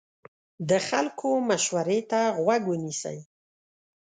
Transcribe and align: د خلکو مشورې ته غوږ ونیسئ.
د 0.69 0.71
خلکو 0.87 1.29
مشورې 1.49 1.99
ته 2.11 2.21
غوږ 2.43 2.63
ونیسئ. 2.67 3.17